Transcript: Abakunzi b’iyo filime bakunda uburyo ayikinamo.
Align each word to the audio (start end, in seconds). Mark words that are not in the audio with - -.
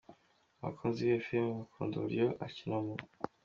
Abakunzi 0.59 0.99
b’iyo 1.05 1.19
filime 1.25 1.51
bakunda 1.59 1.93
uburyo 1.97 2.25
ayikinamo. 2.43 2.93